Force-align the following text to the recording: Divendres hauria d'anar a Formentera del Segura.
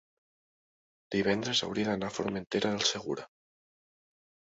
Divendres 1.15 1.61
hauria 1.67 1.85
d'anar 1.89 2.09
a 2.13 2.15
Formentera 2.15 2.71
del 2.77 2.87
Segura. 2.93 3.27